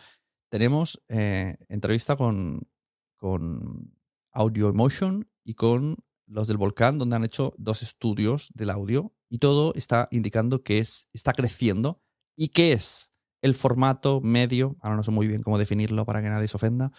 tenemos 0.49 1.01
eh, 1.07 1.57
entrevista 1.69 2.15
con, 2.17 2.67
con 3.15 3.97
Audio 4.31 4.69
Emotion 4.69 5.29
y 5.43 5.53
con 5.53 5.97
los 6.25 6.47
del 6.47 6.57
Volcán, 6.57 6.97
donde 6.97 7.15
han 7.15 7.23
hecho 7.23 7.53
dos 7.57 7.81
estudios 7.81 8.49
del 8.53 8.69
audio 8.69 9.13
y 9.29 9.37
todo 9.39 9.73
está 9.75 10.09
indicando 10.11 10.61
que 10.61 10.79
es, 10.79 11.07
está 11.13 11.31
creciendo 11.31 12.01
y 12.35 12.49
que 12.49 12.73
es 12.73 13.13
el 13.47 13.55
formato 13.55 14.21
medio, 14.21 14.77
ahora 14.81 14.95
no 14.95 15.03
sé 15.03 15.11
muy 15.11 15.27
bien 15.27 15.41
cómo 15.41 15.57
definirlo 15.57 16.05
para 16.05 16.21
que 16.21 16.29
nadie 16.29 16.47
se 16.47 16.57
ofenda, 16.57 16.91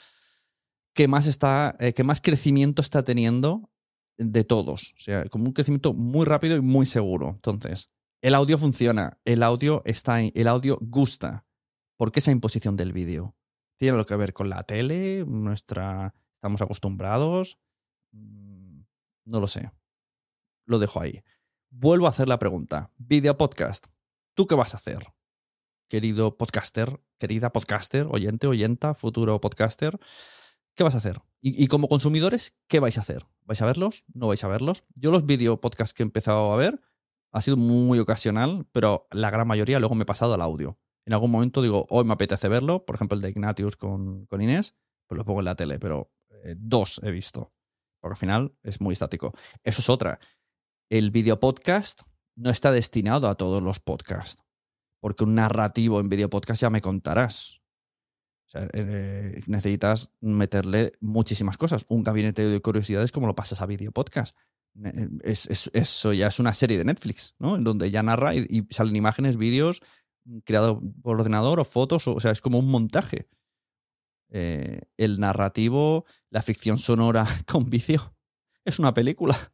que 0.95 1.07
más, 1.07 1.27
está, 1.27 1.77
eh, 1.79 1.93
que 1.93 2.05
más 2.05 2.21
crecimiento 2.21 2.83
está 2.83 3.05
teniendo 3.05 3.71
de 4.17 4.45
todos. 4.45 4.95
O 4.97 5.01
sea, 5.01 5.25
como 5.27 5.45
un 5.45 5.53
crecimiento 5.53 5.95
muy 5.95 6.27
rápido 6.27 6.57
y 6.57 6.61
muy 6.61 6.87
seguro. 6.87 7.31
Entonces, 7.31 7.91
el 8.21 8.35
audio 8.35 8.59
funciona, 8.59 9.19
el 9.25 9.43
audio 9.43 9.83
está 9.85 10.21
el 10.21 10.49
audio 10.49 10.79
gusta. 10.81 11.47
¿Por 11.97 12.11
qué 12.11 12.19
esa 12.19 12.33
imposición 12.33 12.77
del 12.77 12.93
vídeo? 12.93 13.37
¿Tiene 13.77 13.93
algo 13.93 14.07
que 14.07 14.17
ver 14.17 14.33
con 14.33 14.49
la 14.49 14.65
tele? 14.65 15.25
Nuestra. 15.27 16.15
¿Estamos 16.35 16.63
acostumbrados? 16.63 17.59
Mm, 18.13 18.81
no 19.25 19.41
lo 19.41 19.47
sé. 19.47 19.71
Lo 20.67 20.79
dejo 20.79 21.01
ahí. 21.01 21.23
Vuelvo 21.71 22.07
a 22.07 22.11
hacer 22.11 22.29
la 22.29 22.39
pregunta. 22.39 22.91
Video 22.97 23.37
podcast. 23.37 23.87
¿Tú 24.35 24.47
qué 24.47 24.55
vas 24.55 24.75
a 24.75 24.79
hacer? 24.79 25.18
Querido 25.89 26.37
podcaster, 26.37 27.01
querida 27.19 27.53
podcaster, 27.53 28.07
oyente, 28.11 28.47
oyenta, 28.47 28.95
futuro 28.95 29.41
podcaster, 29.41 29.99
¿qué 30.75 30.85
vas 30.85 30.95
a 30.95 30.99
hacer? 30.99 31.21
Y, 31.41 31.69
como 31.69 31.89
consumidores, 31.89 32.57
¿qué 32.67 32.81
vais 32.81 32.99
a 32.99 33.03
hacer? 33.03 33.27
¿Vais 33.45 33.63
a 33.63 33.67
verlos? 33.67 34.05
¿No 34.13 34.29
vais 34.29 34.43
a 34.43 34.49
verlos? 34.49 34.85
Yo 34.97 35.13
los 35.13 35.25
video 35.25 35.61
podcasts 35.61 35.95
que 35.95 36.03
he 36.03 36.07
empezado 36.07 36.53
a 36.53 36.57
ver 36.57 36.81
ha 37.31 37.41
sido 37.41 37.57
muy 37.57 38.01
ocasional, 38.01 38.67
pero 38.73 39.07
la 39.13 39.31
gran 39.31 39.47
mayoría 39.47 39.79
luego 39.79 39.95
me 39.95 40.03
he 40.03 40.07
pasado 40.07 40.35
al 40.35 40.43
audio. 40.43 40.79
En 41.07 41.13
algún 41.13 41.31
momento 41.31 41.63
digo, 41.63 41.87
hoy 41.91 42.05
me 42.05 42.13
apetece 42.13 42.49
verlo, 42.49 42.85
por 42.85 42.97
ejemplo 42.97 43.15
el 43.15 43.23
de 43.23 43.31
Ignatius 43.31 43.77
con, 43.77 44.27
con 44.27 44.43
Inés, 44.43 44.75
pues 45.07 45.17
lo 45.17 45.25
pongo 45.25 45.41
en 45.41 45.45
la 45.45 45.55
tele, 45.55 45.79
pero 45.79 46.13
eh, 46.45 46.55
dos 46.59 47.01
he 47.05 47.11
visto, 47.13 47.53
porque 48.01 48.15
al 48.15 48.19
final 48.19 48.59
es 48.65 48.81
muy 48.81 48.95
estático. 48.95 49.33
Eso 49.63 49.81
es 49.81 49.89
otra. 49.89 50.19
El 50.91 51.13
video 51.13 51.39
podcast 51.39 52.03
no 52.35 52.51
está 52.51 52.73
destinado 52.73 53.29
a 53.29 53.37
todos 53.37 53.63
los 53.63 53.79
podcasts 53.79 54.48
porque 55.01 55.25
un 55.25 55.35
narrativo 55.35 56.01
en 56.01 56.09
video 56.09 56.31
podcast 56.31 56.63
ya 56.63 56.71
me 56.71 56.81
contarás. 56.81 57.61
Eh, 58.55 59.43
necesitas 59.47 60.13
meterle 60.21 60.93
muchísimas 61.01 61.59
cosas. 61.59 61.85
Un 61.89 62.03
gabinete 62.03 62.43
de 62.43 62.61
curiosidades 62.61 63.13
como 63.13 63.27
lo 63.27 63.35
pasas 63.35 63.61
a 63.61 63.67
video 63.67 63.93
podcast. 63.93 64.37
Eh, 64.85 65.09
es, 65.23 65.47
es, 65.47 65.71
eso 65.75 66.13
ya 66.13 66.29
es 66.29 66.39
una 66.39 66.55
serie 66.55 66.79
de 66.79 66.85
Netflix, 66.85 67.35
¿no? 67.39 67.57
En 67.57 67.65
donde 67.65 67.91
ya 67.91 68.03
narra 68.03 68.35
y, 68.35 68.67
salen 68.71 68.97
imágenes, 68.97 69.37
vídeos 69.37 69.83
creados 70.45 70.79
por 71.03 71.17
ordenador 71.17 71.59
o 71.59 71.65
fotos, 71.65 72.07
o, 72.07 72.15
o, 72.15 72.21
sea, 72.21 72.33
es 72.33 72.41
como 72.41 72.59
un 72.59 72.71
montaje. 72.71 73.29
Eh, 74.31 74.83
el 74.99 75.21
narrativo, 75.21 76.05
la 76.31 76.43
ficción 76.43 76.77
sonora 76.79 77.27
con 77.47 77.71
vídeo, 77.71 78.15
es 78.65 78.79
una 78.79 78.95
película. 78.95 79.37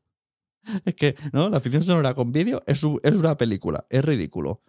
Es 0.87 0.95
que, 0.95 1.15
¿no? 1.35 1.51
La 1.51 1.61
ficción 1.61 1.83
sonora 1.83 2.15
con 2.15 2.33
vídeo 2.33 2.63
es, 2.67 2.83
es 3.03 3.15
una 3.15 3.37
película, 3.37 3.85
es 3.91 4.03
ridículo. 4.03 4.63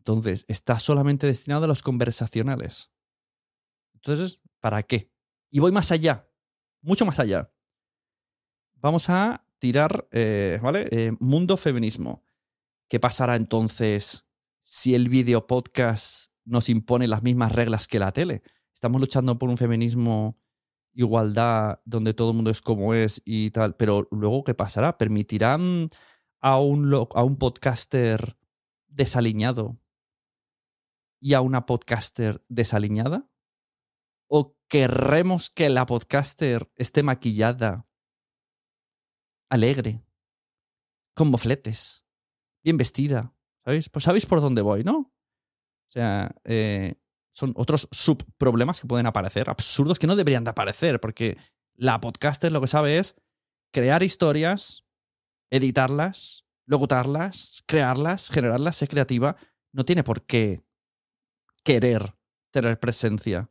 Entonces, 0.00 0.46
está 0.48 0.78
solamente 0.78 1.26
destinado 1.26 1.66
a 1.66 1.68
los 1.68 1.82
conversacionales. 1.82 2.90
Entonces, 3.92 4.40
¿para 4.58 4.82
qué? 4.82 5.12
Y 5.50 5.58
voy 5.58 5.72
más 5.72 5.92
allá, 5.92 6.26
mucho 6.80 7.04
más 7.04 7.18
allá. 7.18 7.52
Vamos 8.76 9.10
a 9.10 9.46
tirar, 9.58 10.08
eh, 10.10 10.58
¿vale? 10.62 10.88
Eh, 10.90 11.12
mundo 11.20 11.58
feminismo. 11.58 12.24
¿Qué 12.88 12.98
pasará 12.98 13.36
entonces 13.36 14.26
si 14.60 14.94
el 14.94 15.10
video 15.10 15.46
podcast 15.46 16.32
nos 16.46 16.70
impone 16.70 17.06
las 17.06 17.22
mismas 17.22 17.52
reglas 17.52 17.86
que 17.86 17.98
la 17.98 18.12
tele? 18.12 18.42
Estamos 18.72 19.02
luchando 19.02 19.38
por 19.38 19.50
un 19.50 19.58
feminismo, 19.58 20.38
igualdad, 20.94 21.82
donde 21.84 22.14
todo 22.14 22.30
el 22.30 22.36
mundo 22.36 22.50
es 22.50 22.62
como 22.62 22.94
es 22.94 23.20
y 23.26 23.50
tal, 23.50 23.76
pero 23.76 24.08
luego, 24.10 24.44
¿qué 24.44 24.54
pasará? 24.54 24.96
¿Permitirán 24.96 25.90
a 26.40 26.58
un, 26.58 26.90
a 26.94 27.22
un 27.22 27.36
podcaster 27.36 28.38
desaliñado 28.88 29.79
y 31.20 31.34
a 31.34 31.40
una 31.42 31.66
podcaster 31.66 32.44
desaliñada? 32.48 33.28
¿O 34.26 34.56
querremos 34.68 35.50
que 35.50 35.68
la 35.68 35.86
podcaster 35.86 36.70
esté 36.76 37.02
maquillada, 37.02 37.86
alegre, 39.50 40.02
con 41.14 41.30
mofletes, 41.30 42.04
bien 42.64 42.76
vestida? 42.76 43.34
¿Sabéis? 43.64 43.88
Pues 43.90 44.04
sabéis 44.04 44.26
por 44.26 44.40
dónde 44.40 44.62
voy, 44.62 44.82
¿no? 44.82 44.98
O 44.98 45.92
sea, 45.92 46.34
eh, 46.44 46.94
son 47.30 47.52
otros 47.56 47.88
subproblemas 47.90 48.80
que 48.80 48.86
pueden 48.86 49.06
aparecer, 49.06 49.50
absurdos 49.50 49.98
que 49.98 50.06
no 50.06 50.16
deberían 50.16 50.44
de 50.44 50.50
aparecer, 50.50 51.00
porque 51.00 51.36
la 51.74 52.00
podcaster 52.00 52.52
lo 52.52 52.60
que 52.60 52.66
sabe 52.66 52.98
es 52.98 53.16
crear 53.72 54.02
historias, 54.02 54.84
editarlas, 55.50 56.46
locutarlas, 56.66 57.64
crearlas, 57.66 58.30
generarlas, 58.30 58.76
ser 58.76 58.88
creativa, 58.88 59.36
no 59.72 59.84
tiene 59.84 60.04
por 60.04 60.24
qué 60.24 60.62
querer 61.62 62.14
tener 62.50 62.78
presencia. 62.78 63.50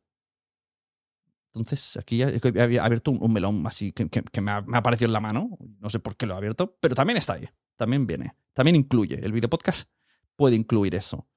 Entonces, 1.54 1.98
aquí 1.98 2.22
había 2.22 2.84
abierto 2.84 3.12
un, 3.12 3.34
melón 3.34 3.66
así 3.66 3.92
que, 3.92 4.06
me, 4.42 4.52
ha, 4.52 4.62
me, 4.62 4.78
ha, 4.78 4.80
aparecido 4.80 5.08
en 5.08 5.14
la 5.14 5.20
mano. 5.20 5.58
No 5.80 5.90
sé 5.90 6.00
por 6.00 6.16
qué 6.16 6.26
lo 6.26 6.36
he 6.36 6.38
abierto, 6.38 6.78
pero 6.80 6.96
también 6.96 7.18
está 7.18 7.34
ahí. 7.34 7.50
También 7.76 8.06
viene. 8.06 8.36
También 8.54 8.76
incluye. 8.76 9.20
El 9.24 9.32
video 9.32 9.50
podcast 9.50 9.90
puede 10.36 10.56
incluir 10.56 10.96
eso. 10.96 11.28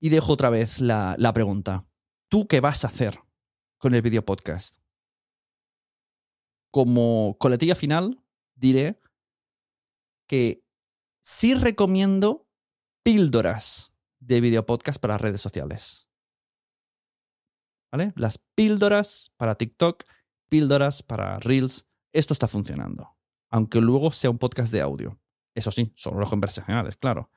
Y 0.00 0.08
dejo 0.08 0.32
otra 0.32 0.50
vez 0.50 0.80
la, 0.80 1.14
la 1.18 1.32
pregunta. 1.32 1.86
¿Tú 2.28 2.48
qué 2.48 2.60
vas 2.60 2.84
a 2.84 2.88
hacer 2.88 3.20
con 3.78 3.94
el 3.94 4.02
video 4.02 4.24
podcast? 4.24 4.78
Como 6.70 7.36
coletilla 7.38 7.76
final, 7.76 8.20
diré 8.54 9.00
que 10.26 10.64
sí 11.20 11.54
recomiendo 11.54 12.48
píldoras 13.02 13.95
de 14.26 14.40
video 14.40 14.66
podcast 14.66 15.00
para 15.00 15.18
redes 15.18 15.40
sociales. 15.40 16.08
¿Vale? 17.92 18.12
Las 18.16 18.38
píldoras 18.38 19.32
para 19.36 19.54
TikTok, 19.54 20.02
píldoras 20.48 21.02
para 21.02 21.38
Reels, 21.38 21.86
esto 22.12 22.32
está 22.32 22.48
funcionando. 22.48 23.16
Aunque 23.50 23.80
luego 23.80 24.10
sea 24.10 24.30
un 24.30 24.38
podcast 24.38 24.72
de 24.72 24.80
audio. 24.80 25.20
Eso 25.54 25.70
sí, 25.70 25.92
solo 25.94 26.18
los 26.18 26.28
conversacionales, 26.28 26.96
claro. 26.96 27.30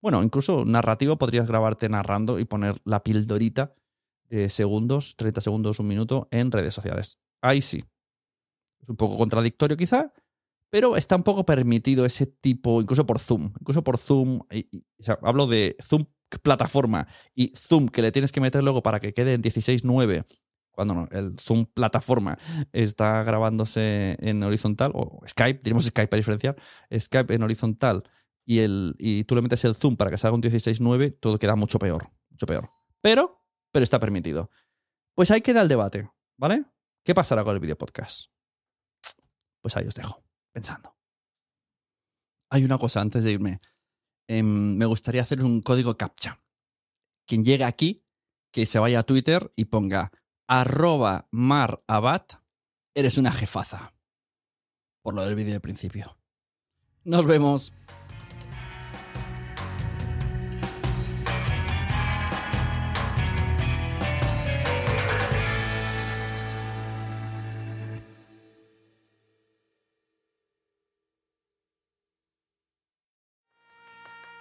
Bueno, 0.00 0.22
incluso 0.22 0.64
narrativo 0.64 1.18
podrías 1.18 1.46
grabarte 1.46 1.88
narrando 1.90 2.38
y 2.38 2.46
poner 2.46 2.80
la 2.84 3.04
píldorita 3.04 3.74
de 4.24 4.48
segundos, 4.48 5.16
30 5.16 5.42
segundos, 5.42 5.78
un 5.78 5.88
minuto 5.88 6.26
en 6.30 6.50
redes 6.50 6.72
sociales. 6.72 7.18
Ahí 7.42 7.60
sí. 7.60 7.84
Es 8.80 8.88
un 8.88 8.96
poco 8.96 9.18
contradictorio 9.18 9.76
quizá, 9.76 10.14
pero 10.70 10.96
está 10.96 11.16
un 11.16 11.22
poco 11.22 11.44
permitido 11.44 12.06
ese 12.06 12.24
tipo, 12.24 12.80
incluso 12.80 13.04
por 13.04 13.18
Zoom. 13.18 13.52
Incluso 13.60 13.84
por 13.84 13.98
Zoom, 13.98 14.40
hablo 15.20 15.46
de 15.46 15.76
Zoom 15.82 16.06
plataforma 16.42 17.08
y 17.34 17.52
Zoom 17.56 17.88
que 17.88 18.02
le 18.02 18.12
tienes 18.12 18.32
que 18.32 18.40
meter 18.40 18.62
luego 18.62 18.82
para 18.82 19.00
que 19.00 19.12
quede 19.12 19.34
en 19.34 19.42
16.9 19.42 20.24
cuando 20.70 20.94
no, 20.94 21.08
el 21.10 21.38
Zoom 21.38 21.66
plataforma 21.66 22.38
está 22.72 23.22
grabándose 23.22 24.16
en 24.20 24.42
horizontal, 24.42 24.92
o 24.94 25.20
Skype, 25.28 25.60
diremos 25.62 25.84
Skype 25.84 26.08
para 26.08 26.18
diferenciar, 26.18 26.56
Skype 26.96 27.34
en 27.34 27.42
horizontal 27.42 28.04
y, 28.46 28.60
el, 28.60 28.94
y 28.98 29.24
tú 29.24 29.34
le 29.34 29.42
metes 29.42 29.64
el 29.64 29.74
zoom 29.74 29.96
para 29.96 30.10
que 30.10 30.18
salga 30.18 30.34
un 30.34 30.42
16.9, 30.42 31.18
todo 31.20 31.38
queda 31.38 31.54
mucho 31.54 31.78
peor, 31.78 32.10
mucho 32.30 32.46
peor. 32.46 32.68
Pero, 33.00 33.44
pero 33.70 33.84
está 33.84 34.00
permitido. 34.00 34.50
Pues 35.14 35.30
ahí 35.30 35.40
queda 35.40 35.62
el 35.62 35.68
debate, 35.68 36.10
¿vale? 36.36 36.64
¿Qué 37.04 37.14
pasará 37.14 37.44
con 37.44 37.54
el 37.54 37.60
video 37.60 37.76
podcast? 37.76 38.30
Pues 39.60 39.76
ahí 39.76 39.86
os 39.86 39.94
dejo, 39.94 40.24
pensando. 40.52 40.96
Hay 42.48 42.64
una 42.64 42.78
cosa 42.78 43.00
antes 43.00 43.22
de 43.22 43.32
irme. 43.32 43.60
Em, 44.32 44.76
me 44.76 44.86
gustaría 44.86 45.22
hacer 45.22 45.42
un 45.42 45.60
código 45.60 45.96
captcha. 45.96 46.40
Quien 47.26 47.44
llegue 47.44 47.64
aquí, 47.64 48.06
que 48.52 48.64
se 48.64 48.78
vaya 48.78 49.00
a 49.00 49.02
Twitter 49.02 49.52
y 49.56 49.64
ponga 49.64 50.12
arroba 50.46 51.26
marabat, 51.32 52.34
eres 52.94 53.18
una 53.18 53.32
jefaza. 53.32 53.92
Por 55.02 55.14
lo 55.14 55.22
del 55.24 55.34
vídeo 55.34 55.54
de 55.54 55.58
principio. 55.58 56.16
Nos 57.02 57.26
vemos. 57.26 57.72